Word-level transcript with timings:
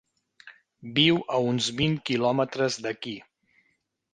Viu 0.95 1.19
a 1.35 1.41
uns 1.49 1.67
vint 1.81 1.99
quilòmetres 2.11 2.79
d'aquí. 2.87 3.15